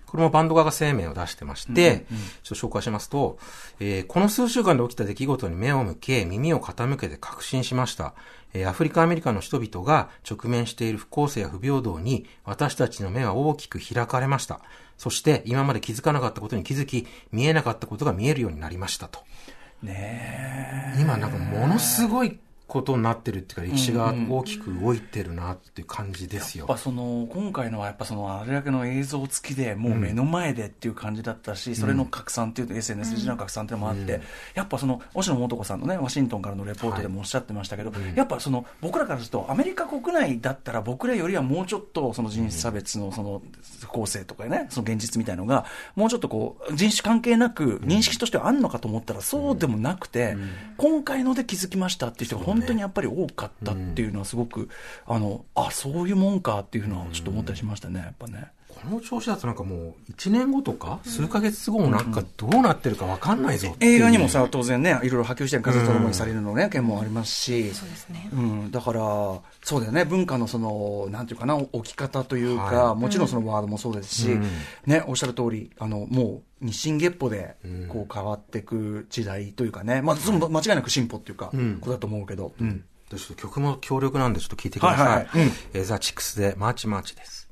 [0.06, 2.06] これもバンド側が声明を出してまして、
[2.42, 3.38] ちょっと紹介しますと、
[3.80, 8.14] えーこの数週間で起きた出来事に目を向け、耳を傾けて確信しました。
[8.54, 14.60] えーアフリカ、アメリカの人々が直面している不公正や不平等に、私たちの目は大きく開かれました。
[14.96, 19.20] そして、今まで気づかなかったことに気づき、見えなかったことが見えるようになりましたと。
[19.82, 26.66] ね今なんかものすごいことになってるっていうか、歴史が大きく動いてるなっていう感じですよ。
[26.68, 26.82] やっぱ。
[26.82, 34.20] その今回のはやっぱそのあれだけの映像付きでもう目の前でっていう感じだったし、それの拡散っていうと SNS での拡散っていうのもあって、
[34.54, 43.42] やっぱその星野素子さんのねワシントンからのレポートでもおっしゃってましたけど、やっぱその僕らからするとアメリカ国内だったら僕らよりはもうちょっとその人種差別のその
[43.82, 50.36] 不公正とかねその現実みたいのがもうちょっとこう人種関係なく認識としてはあるのかと思ったらそうでもなくて、
[50.78, 54.68] 今回ので気づきましたっていう人が本当にやっぱり多かったっていうのはすごく、
[55.06, 58.48] あのあそういうもんかっていうのはちょっと思ったりしましたねやっぱね。
[58.82, 63.96] この調子だとなんかもう1年後とか数ヶ月後もなんかどうなってるかわかんないぞっていう。
[63.96, 68.28] 映画にもさ、当然ね、いろいろ波及してる風と共にされるのね、件もありますし、そうですね。
[68.32, 69.00] うん、だから、
[69.62, 74.46] そうだよね、文化のその、なんていうかな、置き方というか、はもちろんそのワードもそうですし、うん。
[74.84, 77.56] ね、おっしゃる通り、あの、もう、日進月歩で、
[77.88, 82.84] こう変わっていく時代というかね、まあ、間違いなく進歩っていうか、んことだと思うけど、うん。
[83.10, 85.06] ちょっと曲も強力なんでちょっと聞いてください。
[85.06, 87.48] はいはいはいうんえーザ・チックスでマーチマーチです。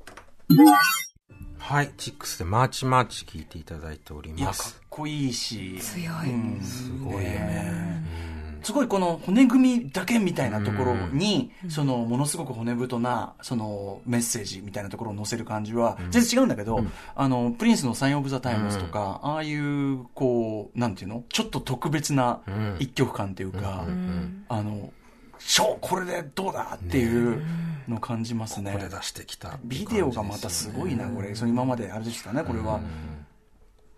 [1.57, 4.81] はい、チックスでマーチマーチ聞いていただいておりいや、かっます。
[4.89, 6.31] こいいし、強い。
[6.31, 8.34] うんすごいよね。
[8.65, 16.83] すごいこの骨組みだけみたいなところに、そのものすごく骨太なそのメッセージみたいなところを載せる感じは全然違うんだけど、
[17.15, 21.23] あのプリンスのサイン・オブ・ザ・タイムズとか、ああいうこうなんていうの？
[21.29, 22.77] ちょっと特別なうん。
[22.79, 24.45] 一曲感っていうか、うん。
[24.49, 24.91] あの
[25.37, 26.79] ショーこれでどうだ？
[26.83, 27.43] っていう
[27.87, 28.71] のを感じますね。
[28.71, 31.35] これ出してきたビデオがまたすごいなこれ。
[31.35, 32.79] その今まであれでしたねこれは、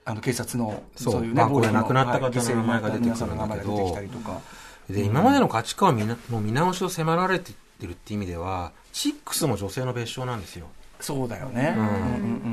[0.10, 4.42] あの警察のそういうねまあこれ暴力の亡くなった方の名前が出てくるんだけど。
[4.90, 10.68] で、今までの価値観を見なの見直しを迫られてるっていう意味では、チックスも女性の別称なんですよ。
[11.02, 11.76] そうだよね。
[11.78, 11.94] うんうんう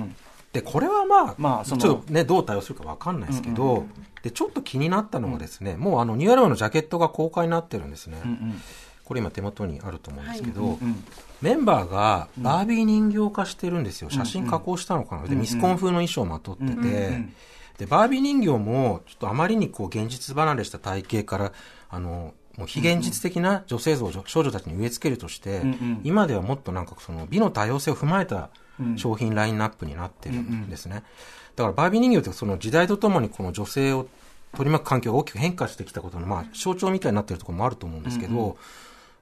[0.04, 0.16] ん
[0.52, 3.86] で、これはまあ、まあちょっとね、どう対応するかわかんないですけど、
[4.22, 8.20] で、ちょっと気になったのがですね、もうあの、ニューアルバムのジャケットが公開になってるんですね。
[8.24, 8.62] うんうん
[9.04, 11.04] これ今手元にあると思うんですけど、うんうん
[11.42, 14.08] メンバーがバービー人形化してるんですよ。
[14.08, 15.24] 写真加工したのかな。
[15.24, 16.88] で、うんミスコン風の衣装をまとってて、うんう
[17.18, 17.34] ん
[17.78, 21.52] で、バービー人形も、ちょっとあまりにこう現実離れした体型から、
[21.90, 25.62] あの、もう非現実的な女性像を少女たちに植え付けるとして、
[26.04, 28.50] 今ではもっとなんかその美の多様性を踏まえた
[28.96, 31.02] 商品ラインナップになってるんですね。
[31.56, 34.06] だからバービー人形ってその時代とともにこの女性を
[34.56, 38.56] 取り巻く環境が大きく変化してきたことのまあ象徴みたいになってるところもあると思うんですけど、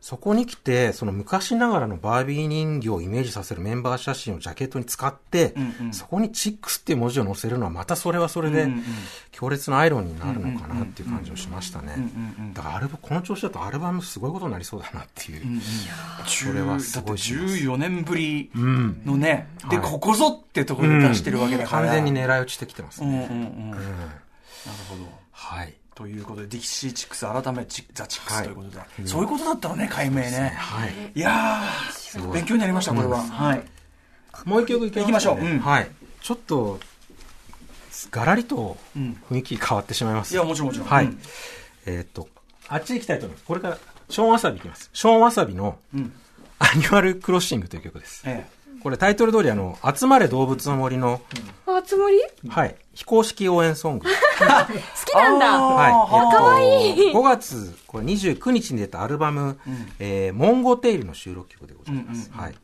[0.03, 5.55] そこに来て、その昔ながらのバービー人形をイメージさせるメンバー写真をジャケットに使って、
[5.93, 8.67] そこにチックスっていう文字を載せるのはまたそれはそれで
[9.31, 11.95] 強烈なアイロンになるのかなっていう感じをしましたね。
[12.53, 15.61] だからアルバこの調子だとアルバムすごいことになりそうだなっていう。
[16.27, 21.87] それはすごいす14年ぶりのね、で、はいここぞってところで出してるわけだから。
[21.87, 23.29] 完全に狙い撃ちしてきてますうんうんね。
[23.31, 23.71] うん。
[23.71, 23.87] なるうん
[24.89, 25.09] ほど。
[25.31, 25.75] はい。
[25.95, 30.55] ということで、ディキシーチックス、改めチザ・チックスはいということで、そういうことだったのね、解明ね。
[30.57, 30.91] はい。
[31.15, 33.23] いやー、勉強になりました、これは。
[33.23, 33.63] はい。
[34.45, 35.91] もう一曲いき行きましょううんはい。
[36.21, 36.81] ちょっと、
[38.11, 40.33] ガラリとうん雰囲気変わってしまいます。
[40.33, 40.89] いや、もちろんもちろん。
[40.89, 41.05] はい。
[41.07, 41.21] うん
[41.85, 42.29] えーっと、
[42.69, 43.45] あっち行きたいと思います。
[43.47, 43.79] これから、
[44.09, 44.91] ショーン・ワサビ行きます。
[44.93, 46.13] ショーン・ワサビの、うん
[46.59, 48.23] アニマル・クロッシングという曲です。
[48.25, 48.47] え
[48.83, 51.21] これタイトル通りあの、集まれ動物の森の、
[51.67, 52.19] あ、つもり？
[52.49, 54.07] はい、非公式応援ソング。
[54.11, 54.15] 好
[55.07, 55.61] きなんだ。
[55.61, 55.93] はい。
[56.37, 59.59] かわいい5月、これ29日に出たアルバム、
[59.99, 62.31] えーモンゴテイルの収録曲でございます。
[62.33, 62.55] はい。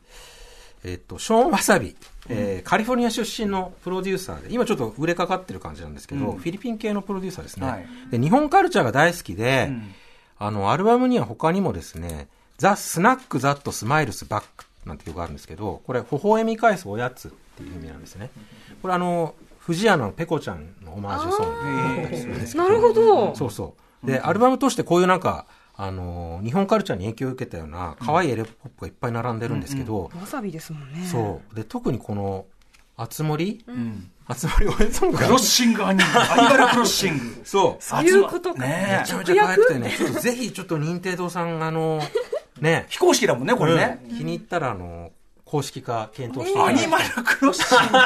[0.83, 1.95] えっと、ショーン・ワサビ、
[2.27, 7.67] えーカリフォルニア出身のプロデューサーで、今ちょっと売れかかってる感じなんですけど、フィリピン系のプロデューサーですね。
[7.67, 9.93] はいで日本カルチャーが大好きで、ん
[10.37, 12.27] あの、アルバムには他にもですね、
[12.57, 18.29] ザ・スナック・ザット・スマイルス・バックなんて曲があるんですけど、これ、微笑み返すおやつっていう意味なんですね。
[18.81, 23.35] これあの、藤屋のペコちゃんのオマージュソングだったりするんですけどなるほど。
[23.35, 24.07] そうそう。
[24.07, 31.05] で、アルバムとしてこういうなんか、あのー日本カルチャーに影響を受けたような可愛いエレポップがいっぱい並んでるんですけど、わさびですもんね。
[31.05, 31.55] そう。
[31.55, 32.45] で、特にこの、
[32.97, 37.41] あつ森んあつ森応援ソングがクロッシングアニマル、アニマルクロッシング。
[37.45, 37.83] そう。
[37.83, 38.59] そういうことか。
[38.61, 42.01] ねめちゃめちゃ可愛くてね、ちょっとぜひちょっと任天堂さん、あの、
[42.61, 43.99] ね、非公式だもんね、これね。
[44.09, 45.11] うん気に入ったら、あの、
[45.45, 47.97] 公式化検討していアニマルクロッシング。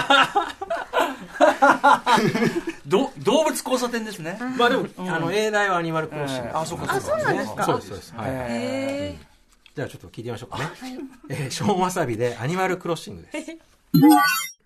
[2.88, 4.38] ど動物交差点ですね。
[4.58, 6.48] まあでも、あの、英題はアニマルクロッシング。
[6.48, 8.14] えーあそうかあそうなんですかそうです、そうです。
[8.16, 9.18] はい。
[9.76, 10.70] じゃあちょっと聞いてみましょうかね。
[11.30, 13.58] えーショーンわさびでアニマルクロッシングです。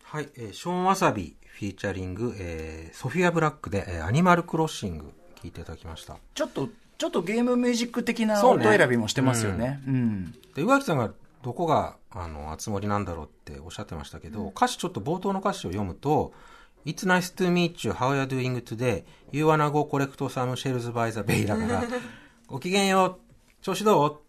[0.04, 6.14] はい、えーショーンわさびフィーチャリング、えーソフィア・ブラックで、えーアニマルクロッシング聞いていただきました。
[6.14, 9.82] ーちょっと、ちょっとゲームミュージック的な音選びもしてますよね。
[9.88, 10.32] うん。
[10.56, 11.12] で、宇垣さんが
[11.44, 16.34] どこが、あの、あつ森なんだろうっておっしゃってましたけど、歌詞ちょっと冒頭の歌詞を読むと、
[16.86, 19.04] It's nice to meet you, how are you doing today?
[19.32, 21.46] You wanna go collect some shells by the bay.
[21.46, 21.84] だから、
[22.48, 23.20] ごきげんよ
[23.62, 24.28] う、調子どう？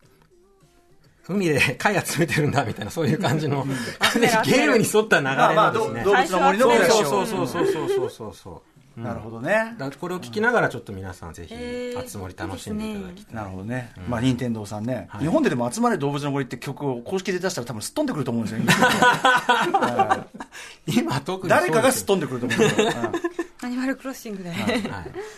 [1.29, 3.67] 海で貝集めてるんだみたいなそういう感じの
[4.47, 8.63] ゲームに沿った流れまあまあ、のですね、ど動物の森のそうそうそうそうそうそうそう
[9.03, 9.77] なるほどね。
[10.01, 11.99] これを聞きながらちょっと皆さんぜひへー。
[11.99, 13.35] あつ森楽しんでいただきたい。
[13.35, 13.93] なるほどね。
[14.09, 15.21] まあ、任天堂さんね、はい。
[15.23, 18.61] 日本ででも集まれ動物の森って曲を公式で出したら多分すっ飛んでくると思うんですよ。
[20.87, 22.59] 今特に誰かがすっっ飛んでくると思う。
[22.59, 22.61] ん。
[22.61, 23.13] ですよ。
[23.63, 24.51] アニマルクロッシングで。
[24.51, 24.83] はい、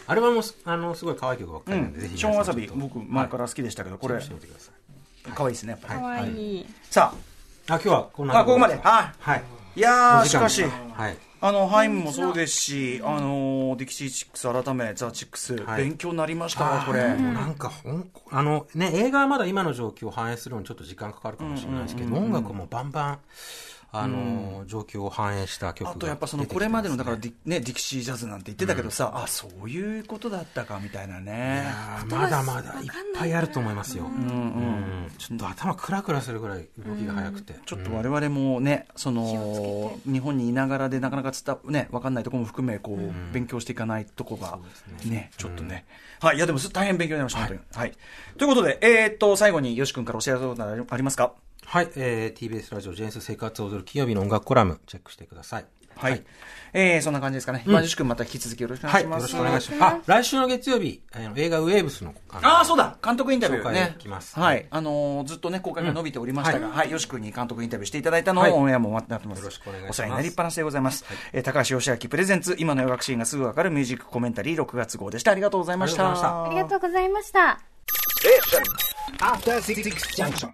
[0.07, 4.21] アルバムもすあのすごい可愛い曲ばっかりなんで、ぜひショーンわさび、僕前から好きでしたけど、これ。
[4.21, 5.33] チェックし、てみてください。
[5.35, 5.95] 可愛いですね、やっぱ。
[5.95, 6.01] り。
[6.01, 6.57] かわい。
[6.57, 6.67] い。
[6.91, 7.31] さあ。
[7.69, 8.79] 今日はこんなあ、あ、ここまで。
[8.83, 9.43] あ、はい。
[9.77, 15.85] いやしかし、はいあの、ハイムもそうですし、あのー、ディキシーチックス改め、ザ・チックス、はい。
[15.85, 17.09] 勉強になりましたわ、これ。
[17.15, 23.19] もうなんかほんあのね映画はまだ今の状況を反映するのにちょっと時間かかるかもしれないですけど、音楽もバンバン
[23.93, 31.63] あの、状況を反映した曲があとやっぱそのこれまでのだからディ,、ね、ディキシージャズなんて言ってたけどさ、あそういうことだったかみたいなね。
[31.65, 44.59] いやーまだまだいっぱいあると思いますよ、うんちょっと頭クラクラするぐらい動きが速くて、ちょっと我々もね、その日本にいながらでなかなか伝わね分かんないところも含めこう、勉強していかないとこが
[45.05, 45.31] ね。
[45.37, 45.85] ちょっとね、
[46.21, 47.61] はいいやでもす大変勉強になりました、本当に。
[47.75, 47.93] はい。
[48.39, 51.33] ということでえーっと最後によし君からお知らせことありますか？
[51.71, 56.25] はい、えー、TBS ラジオジェンス生活を踊る金曜日の音楽コラムチェックしてくださいはい、
[56.73, 59.95] えーそんな感じですかね、まあよし君また引き続きよろしくお願はいい、します、よろしくお願いします。
[59.97, 64.67] あ、来週の月曜日、あの映画ウェーブスの、あのああ、そうだ監督インタビューねできますはい。
[64.71, 66.91] あのーずっとね、公開が伸びておりましたが、うんはい。
[66.91, 69.39] よし君に監督インタビューしていただいたのを、はいオンエアも待ってます。
[69.41, 71.05] よろしくお願いしますお世話になりっぱなしでございます。
[71.35, 75.33] えー高橋義明プレゼンツ、今の洋楽シーンがすぐわかるミュージックコメンタリー6月号でした。
[75.33, 76.47] ありがとうございました。
[76.47, 77.59] ありがとうございましたあ
[78.23, 79.01] りがとうございました。
[79.21, 79.85] After Six
[80.17, 80.51] Junction.